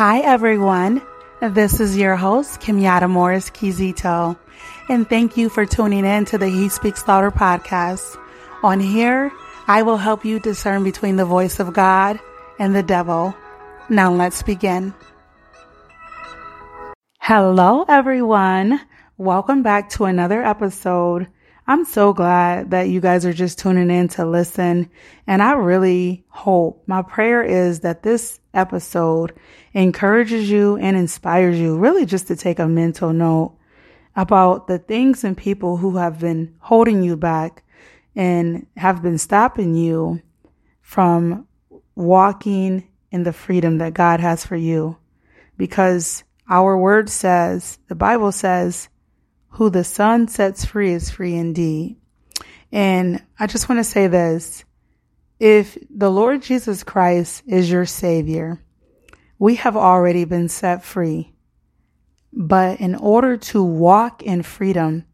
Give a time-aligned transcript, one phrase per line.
[0.00, 1.02] Hi, everyone.
[1.42, 4.38] This is your host, Kimyata Morris Kizito,
[4.88, 8.16] and thank you for tuning in to the He Speaks Louder podcast.
[8.62, 9.30] On here,
[9.68, 12.18] I will help you discern between the voice of God
[12.58, 13.36] and the devil.
[13.90, 14.94] Now let's begin.
[17.18, 18.80] Hello, everyone.
[19.18, 21.28] Welcome back to another episode
[21.66, 24.90] I'm so glad that you guys are just tuning in to listen.
[25.26, 29.38] And I really hope my prayer is that this episode
[29.72, 33.56] encourages you and inspires you really just to take a mental note
[34.16, 37.62] about the things and people who have been holding you back
[38.16, 40.20] and have been stopping you
[40.80, 41.46] from
[41.94, 44.96] walking in the freedom that God has for you.
[45.56, 48.88] Because our word says, the Bible says,
[49.50, 51.96] who the Son sets free is free indeed.
[52.72, 54.64] And I just want to say this.
[55.38, 58.62] If the Lord Jesus Christ is your Savior,
[59.38, 61.32] we have already been set free.
[62.32, 65.04] But in order to walk in freedom,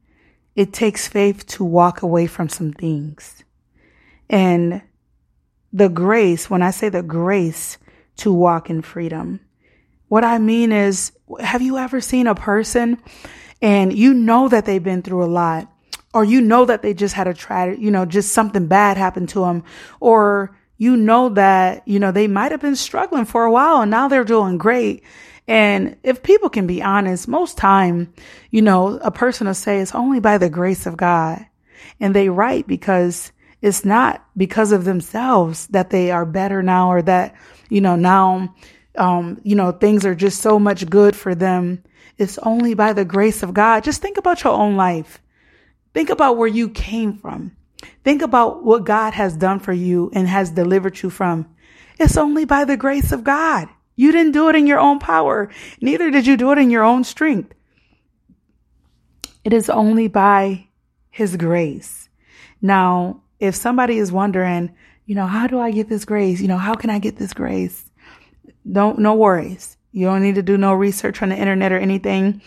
[0.55, 3.45] it takes faith to walk away from some things.
[4.29, 4.83] And
[5.73, 7.79] the grace, when I say the grace
[8.17, 9.41] to walk in freedom,
[10.09, 12.99] what I mean is, have you ever seen a person
[13.61, 15.73] and you know that they've been through a lot
[16.15, 19.29] or you know that they just had a tragedy, you know, just something bad happened
[19.31, 19.65] to them
[20.01, 23.91] or you know that, you know, they might have been struggling for a while and
[23.91, 25.03] now they're doing great.
[25.49, 28.13] And if people can be honest, most time,
[28.51, 31.47] you know, a person will say it's only by the grace of God.
[32.01, 33.33] And they right because
[33.63, 37.35] it's not because of themselves that they are better now or that,
[37.69, 38.55] you know, now,
[38.99, 41.83] um, you know, things are just so much good for them
[42.19, 43.85] it's only by the grace of God.
[43.85, 45.21] Just think about your own life.
[45.93, 47.57] Think about where you came from.
[48.05, 51.47] Think about what God has done for you and has delivered you from.
[51.99, 53.69] It's only by the grace of God.
[53.97, 55.51] You didn't do it in your own power.
[55.81, 57.55] Neither did you do it in your own strength.
[59.45, 60.69] It is only by
[61.11, 62.09] his grace.
[62.61, 64.75] Now, if somebody is wondering,
[65.07, 66.41] you know, how do I get this grace?
[66.41, 67.86] You know, how can I get this grace?
[68.71, 69.77] Don't, no worries.
[69.93, 72.43] You don't need to do no research on the internet or anything.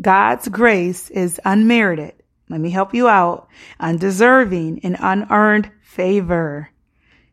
[0.00, 2.14] God's grace is unmerited.
[2.48, 3.48] Let me help you out.
[3.78, 6.70] Undeserving and unearned favor.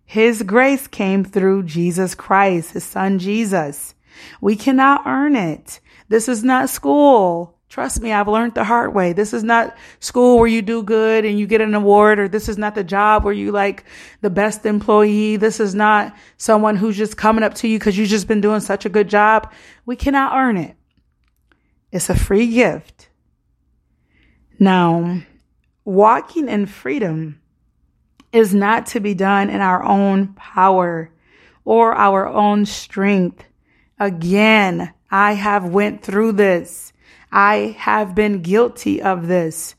[0.06, 3.96] His grace came through Jesus Christ, his son Jesus.
[4.40, 5.80] We cannot earn it.
[6.10, 7.55] This is not school.
[7.76, 9.12] Trust me, I've learned the hard way.
[9.12, 12.48] This is not school where you do good and you get an award, or this
[12.48, 13.84] is not the job where you like
[14.22, 15.36] the best employee.
[15.36, 18.62] This is not someone who's just coming up to you because you've just been doing
[18.62, 19.52] such a good job.
[19.86, 20.78] We cannot earn it.
[21.92, 23.10] It's a free gift.
[24.58, 25.24] Now,
[25.84, 27.42] walking in freedom
[28.32, 31.12] is not to be done in our own power
[31.66, 33.44] or our own strength.
[34.00, 36.94] Again, I have went through this.
[37.36, 39.76] I have been guilty of this.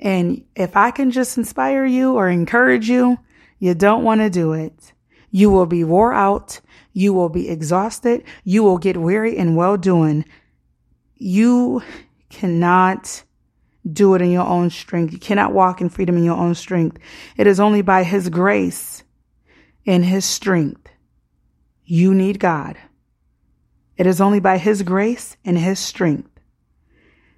[0.00, 3.18] And if I can just inspire you or encourage you,
[3.58, 4.94] you don't want to do it.
[5.30, 6.62] You will be wore out.
[6.94, 8.24] You will be exhausted.
[8.42, 10.24] You will get weary and well doing.
[11.16, 11.82] You
[12.30, 13.22] cannot
[13.92, 15.12] do it in your own strength.
[15.12, 16.98] You cannot walk in freedom in your own strength.
[17.36, 19.04] It is only by his grace
[19.86, 20.88] and his strength.
[21.84, 22.78] You need God.
[23.98, 26.33] It is only by his grace and his strength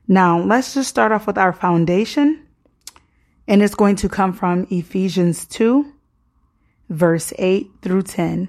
[0.09, 2.47] now, let's just start off with our foundation,
[3.49, 5.93] and it's going to come from Ephesians 2,
[6.89, 8.49] verse 8 through 10.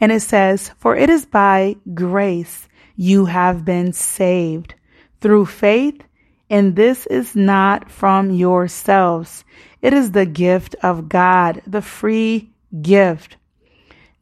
[0.00, 4.74] And it says, For it is by grace you have been saved
[5.20, 6.00] through faith,
[6.48, 9.44] and this is not from yourselves.
[9.82, 13.36] It is the gift of God, the free gift,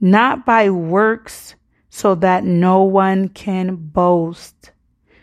[0.00, 1.56] not by works,
[1.90, 4.71] so that no one can boast.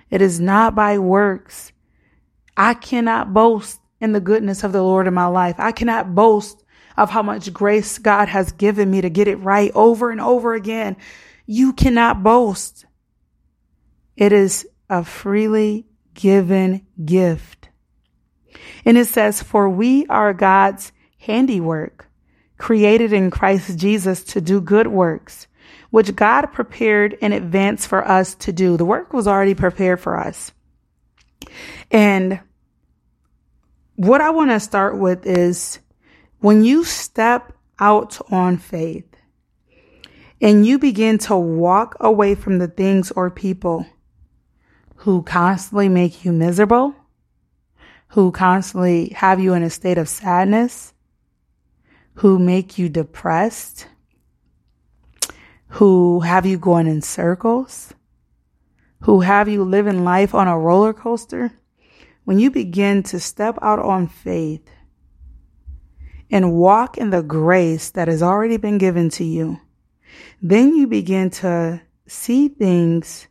[0.10, 1.72] It is not by works.
[2.58, 5.56] I cannot boast in the goodness of the Lord in my life.
[5.60, 6.64] I cannot boast
[6.98, 10.54] of how much grace God has given me to get it right over and over
[10.54, 10.98] again.
[11.46, 12.86] You cannot boast.
[14.18, 17.70] It is a freely given gift.
[18.84, 22.10] And it says, for we are God's handiwork,
[22.58, 25.48] created in Christ Jesus to do good works,
[25.90, 28.78] which God prepared in advance for us to do.
[28.78, 30.52] The work was already prepared for us.
[31.92, 32.40] And
[33.96, 35.80] what I want to start with is
[36.40, 39.06] when you step out on faith
[40.42, 43.86] and you begin to walk away from the things or people
[44.98, 46.94] who constantly make you miserable,
[48.10, 50.94] who constantly have you in a state of sadness,
[52.16, 53.88] who make you depressed,
[55.70, 57.94] who have you going in circles,
[59.02, 61.52] who have you living life on a roller coaster,
[62.26, 64.68] when you begin to step out on faith
[66.32, 69.60] and walk in the grace that has already been given to you,
[70.42, 73.28] then you begin to see things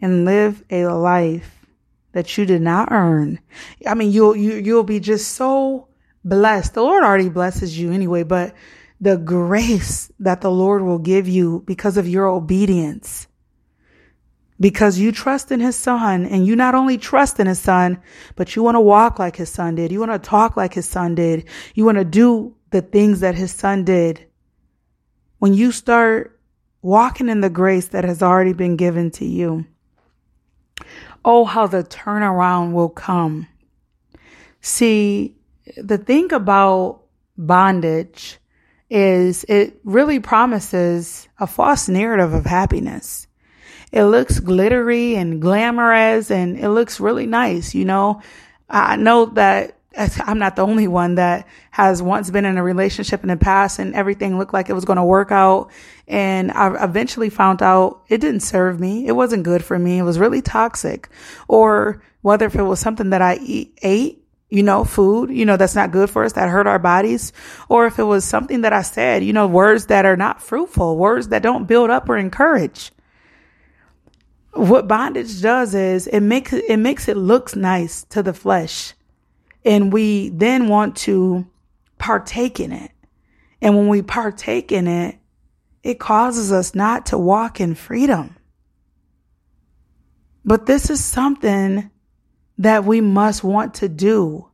[0.00, 1.66] and live a life
[2.12, 3.38] that you did not earn.
[3.86, 5.88] I mean, you'll, you, you'll be just so
[6.24, 6.74] blessed.
[6.74, 8.54] The Lord already blesses you anyway, but
[9.00, 13.26] the grace that the Lord will give you because of your obedience.
[14.58, 18.00] Because you trust in his son and you not only trust in his son,
[18.36, 19.92] but you want to walk like his son did.
[19.92, 21.46] You want to talk like his son did.
[21.74, 24.26] You want to do the things that his son did.
[25.38, 26.40] When you start
[26.80, 29.66] walking in the grace that has already been given to you,
[31.22, 33.48] oh, how the turnaround will come.
[34.62, 35.36] See,
[35.76, 37.02] the thing about
[37.36, 38.38] bondage
[38.88, 43.26] is it really promises a false narrative of happiness.
[43.92, 47.74] It looks glittery and glamorous and it looks really nice.
[47.74, 48.22] You know,
[48.68, 53.22] I know that I'm not the only one that has once been in a relationship
[53.22, 55.70] in the past and everything looked like it was going to work out.
[56.06, 59.06] And I eventually found out it didn't serve me.
[59.06, 59.98] It wasn't good for me.
[59.98, 61.08] It was really toxic.
[61.48, 65.56] Or whether if it was something that I eat, ate you know, food, you know,
[65.56, 67.32] that's not good for us, that hurt our bodies,
[67.68, 70.96] or if it was something that I said, you know, words that are not fruitful,
[70.96, 72.92] words that don't build up or encourage.
[74.52, 78.94] What bondage does is it makes it, makes it looks nice to the flesh.
[79.64, 81.46] And we then want to
[81.98, 82.92] partake in it.
[83.60, 85.18] And when we partake in it,
[85.82, 88.36] it causes us not to walk in freedom.
[90.44, 91.90] But this is something
[92.58, 94.48] that we must want to do.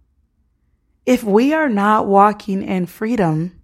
[1.06, 3.60] If we are not walking in freedom,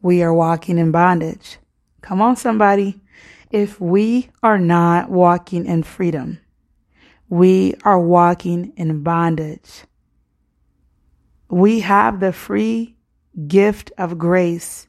[0.00, 1.58] we are walking in bondage.
[2.00, 3.00] Come on, somebody.
[3.50, 6.40] If we are not walking in freedom,
[7.28, 9.84] we are walking in bondage.
[11.48, 12.96] We have the free
[13.46, 14.88] gift of grace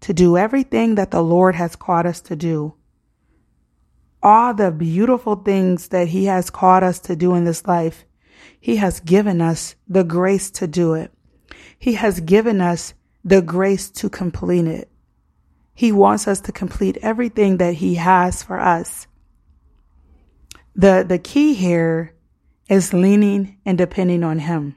[0.00, 2.74] to do everything that the Lord has called us to do
[4.22, 8.04] all the beautiful things that He has called us to do in this life,
[8.60, 11.12] He has given us the grace to do it.
[11.78, 12.94] He has given us
[13.24, 14.90] the grace to complete it.
[15.74, 19.06] He wants us to complete everything that He has for us.
[20.74, 22.14] The, the key here
[22.68, 24.76] is leaning and depending on Him.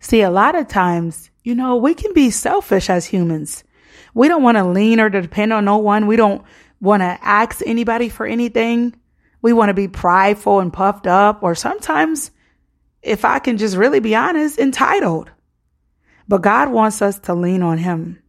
[0.00, 3.64] See, a lot of times, you know, we can be selfish as humans.
[4.14, 6.06] We don't want to lean or depend on no one.
[6.06, 6.42] We don't
[6.80, 8.94] want to ask anybody for anything.
[9.42, 12.30] We want to be prideful and puffed up, or sometimes,
[13.02, 15.30] if I can just really be honest, entitled.
[16.26, 18.22] But God wants us to lean on Him.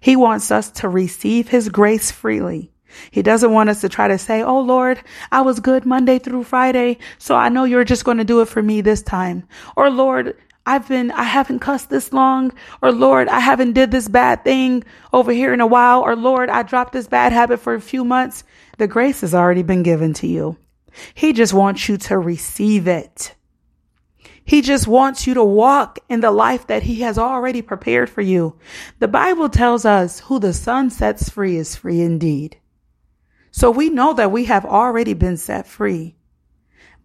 [0.00, 2.72] He wants us to receive His grace freely.
[3.10, 5.00] He doesn't want us to try to say, Oh Lord,
[5.30, 8.48] I was good Monday through Friday, so I know you're just going to do it
[8.48, 9.46] for me this time.
[9.76, 10.36] Or Lord,
[10.68, 14.84] I've been, I haven't cussed this long, or Lord, I haven't did this bad thing
[15.14, 18.04] over here in a while, or Lord, I dropped this bad habit for a few
[18.04, 18.44] months.
[18.76, 20.58] The grace has already been given to you.
[21.14, 23.34] He just wants you to receive it.
[24.44, 28.20] He just wants you to walk in the life that he has already prepared for
[28.20, 28.58] you.
[28.98, 32.58] The Bible tells us who the son sets free is free indeed.
[33.52, 36.16] So we know that we have already been set free.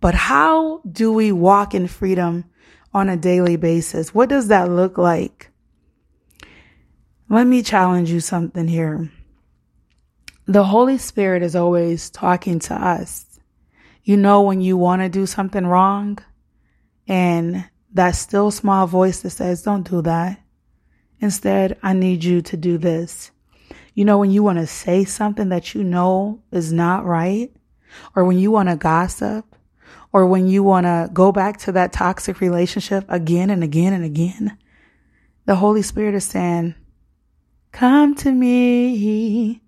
[0.02, 2.44] But how do we walk in freedom
[2.94, 4.14] on a daily basis?
[4.14, 5.50] What does that look like?
[7.30, 9.12] Let me challenge you something here.
[10.46, 13.40] The Holy Spirit is always talking to us.
[14.04, 16.20] You know, when you want to do something wrong
[17.08, 20.40] and that still small voice that says, don't do that.
[21.20, 23.32] Instead, I need you to do this.
[23.94, 27.52] You know, when you want to say something that you know is not right,
[28.16, 29.53] or when you want to gossip,
[30.14, 34.06] or when you want to go back to that toxic relationship again and again and
[34.06, 34.58] again,
[35.46, 36.76] the Holy Spirit is saying,
[37.72, 39.60] Come to me.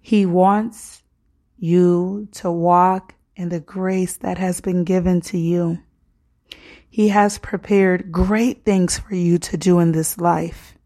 [0.00, 1.02] He wants
[1.58, 5.82] you to walk in the grace that has been given to you.
[6.88, 10.78] He has prepared great things for you to do in this life.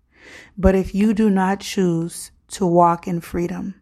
[0.57, 3.75] But if you do not choose to walk in freedom,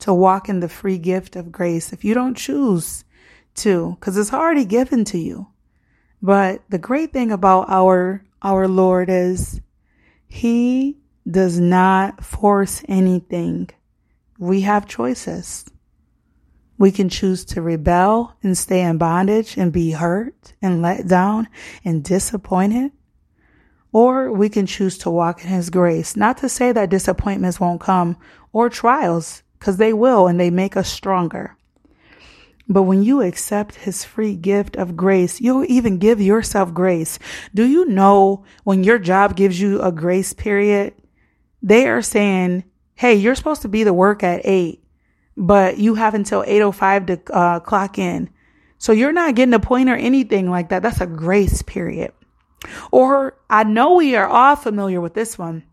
[0.00, 3.04] to walk in the free gift of grace, if you don't choose
[3.54, 5.48] too, because it's already given to you.
[6.20, 9.60] But the great thing about our our Lord is
[10.28, 10.98] he
[11.30, 13.70] does not force anything.
[14.38, 15.64] We have choices.
[16.78, 21.48] We can choose to rebel and stay in bondage and be hurt and let down
[21.84, 22.90] and disappointed.
[23.92, 26.16] or we can choose to walk in his grace.
[26.16, 28.16] Not to say that disappointments won't come
[28.52, 31.56] or trials, because they will and they make us stronger.
[32.68, 37.18] But when you accept his free gift of grace, you'll even give yourself grace.
[37.54, 40.94] Do you know when your job gives you a grace period,
[41.60, 42.64] they are saying,
[42.94, 44.84] Hey, you're supposed to be the work at eight,
[45.36, 48.30] but you have until 805 to uh, clock in.
[48.78, 50.82] So you're not getting a point or anything like that.
[50.82, 52.12] That's a grace period.
[52.90, 55.64] Or I know we are all familiar with this one.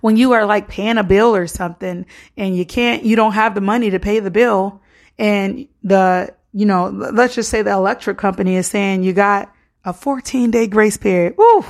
[0.00, 3.54] When you are like paying a bill or something and you can't, you don't have
[3.54, 4.80] the money to pay the bill
[5.20, 9.52] and the, you know, let's just say the electric company is saying you got
[9.84, 11.34] a 14 day grace period.
[11.36, 11.64] Woo!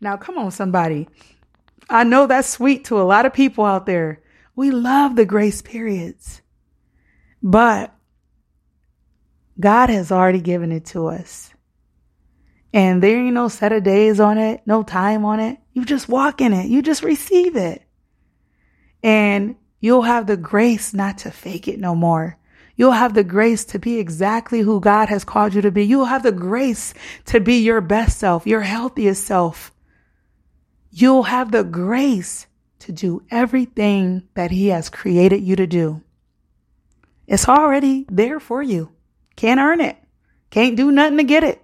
[0.00, 1.08] Now come on, somebody.
[1.88, 4.20] I know that's sweet to a lot of people out there.
[4.56, 6.42] We love the grace periods,
[7.40, 7.94] but
[9.60, 11.54] God has already given it to us.
[12.72, 15.58] And there ain't no set of days on it, no time on it.
[15.72, 16.66] You just walk in it.
[16.66, 17.82] You just receive it.
[19.04, 22.38] And you'll have the grace not to fake it no more.
[22.78, 25.84] You'll have the grace to be exactly who God has called you to be.
[25.84, 26.94] You'll have the grace
[27.24, 29.72] to be your best self, your healthiest self.
[30.92, 32.46] You'll have the grace
[32.78, 36.02] to do everything that He has created you to do.
[37.26, 38.92] It's already there for you.
[39.34, 39.96] Can't earn it.
[40.50, 41.60] Can't do nothing to get it.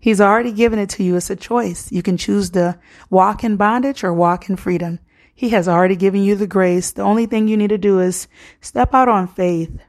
[0.00, 1.14] He's already given it to you.
[1.14, 1.92] It's a choice.
[1.92, 2.76] You can choose to
[3.08, 4.98] walk in bondage or walk in freedom.
[5.34, 6.90] He has already given you the grace.
[6.90, 8.28] The only thing you need to do is
[8.60, 9.80] step out on faith.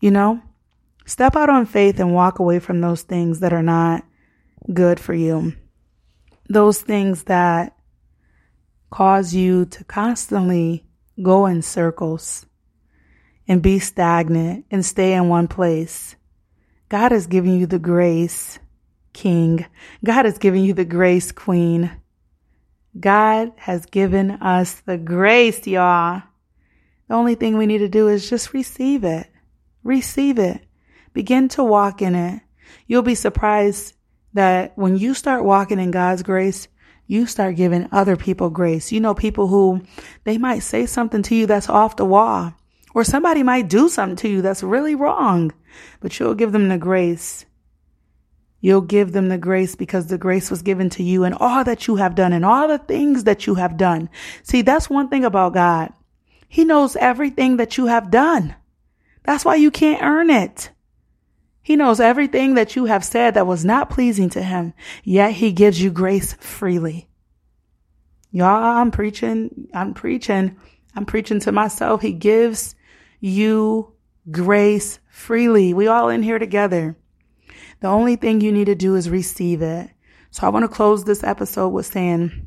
[0.00, 0.42] You know,
[1.06, 4.04] step out on faith and walk away from those things that are not
[4.72, 5.54] good for you.
[6.48, 7.76] Those things that
[8.90, 10.86] cause you to constantly
[11.20, 12.46] go in circles
[13.48, 16.16] and be stagnant and stay in one place.
[16.88, 18.58] God has given you the grace,
[19.12, 19.66] King.
[20.04, 21.90] God has given you the grace, Queen
[22.98, 26.22] God has given us the grace, y'all.
[27.08, 29.26] The only thing we need to do is just receive it.
[29.82, 30.64] Receive it.
[31.12, 32.40] Begin to walk in it.
[32.86, 33.94] You'll be surprised
[34.32, 36.68] that when you start walking in God's grace,
[37.06, 38.90] you start giving other people grace.
[38.90, 39.82] You know, people who
[40.24, 42.54] they might say something to you that's off the wall,
[42.94, 45.52] or somebody might do something to you that's really wrong,
[46.00, 47.44] but you'll give them the grace
[48.64, 51.86] You'll give them the grace because the grace was given to you and all that
[51.86, 54.08] you have done and all the things that you have done.
[54.42, 55.92] See, that's one thing about God.
[56.48, 58.54] He knows everything that you have done.
[59.24, 60.70] That's why you can't earn it.
[61.60, 65.52] He knows everything that you have said that was not pleasing to him, yet he
[65.52, 67.10] gives you grace freely.
[68.30, 70.56] Y'all, I'm preaching, I'm preaching,
[70.96, 72.00] I'm preaching to myself.
[72.00, 72.74] He gives
[73.20, 73.92] you
[74.30, 75.74] grace freely.
[75.74, 76.96] We all in here together.
[77.80, 79.90] The only thing you need to do is receive it.
[80.30, 82.46] So I want to close this episode with saying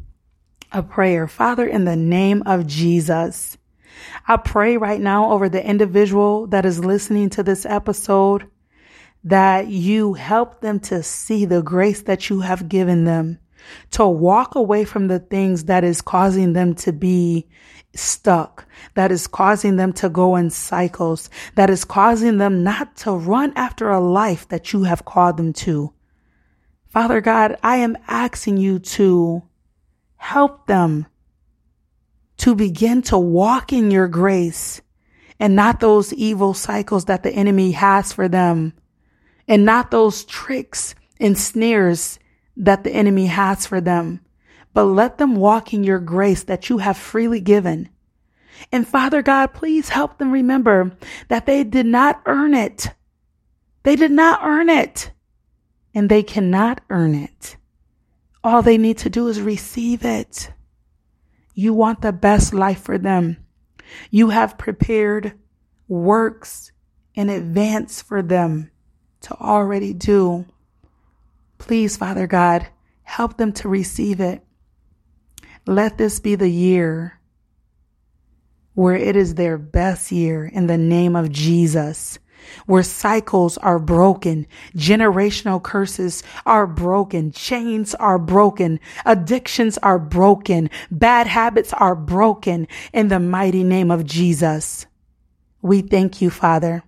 [0.71, 1.27] a prayer.
[1.27, 3.57] Father, in the name of Jesus,
[4.27, 8.49] I pray right now over the individual that is listening to this episode
[9.23, 13.39] that you help them to see the grace that you have given them
[13.91, 17.47] to walk away from the things that is causing them to be
[17.95, 23.11] stuck, that is causing them to go in cycles, that is causing them not to
[23.11, 25.93] run after a life that you have called them to.
[26.87, 29.43] Father God, I am asking you to
[30.15, 31.07] help them
[32.37, 34.81] to begin to walk in your grace
[35.39, 38.73] and not those evil cycles that the enemy has for them
[39.47, 42.19] and not those tricks and snares
[42.57, 44.19] that the enemy has for them
[44.77, 47.89] but let them walk in your grace that you have freely given.
[48.71, 50.95] And Father God, please help them remember
[51.29, 52.91] that they did not earn it.
[53.81, 55.09] They did not earn it
[55.95, 57.57] and they cannot earn it.
[58.43, 60.51] All they need to do is receive it.
[61.55, 63.37] You want the best life for them.
[64.11, 65.33] You have prepared
[65.87, 66.71] works
[67.15, 68.69] in advance for them
[69.21, 70.45] to already do.
[71.57, 72.67] Please, Father God,
[73.03, 74.43] help them to receive it.
[75.65, 77.19] Let this be the year
[78.77, 82.19] where it is their best year in the name of Jesus,
[82.67, 84.45] where cycles are broken,
[84.75, 93.07] generational curses are broken, chains are broken, addictions are broken, bad habits are broken in
[93.07, 94.85] the mighty name of Jesus.
[95.63, 96.83] We thank you, Father,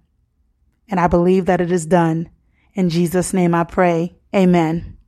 [0.88, 2.30] and I believe that it is done.
[2.76, 4.19] In Jesus' name I pray.
[4.34, 4.99] Amen.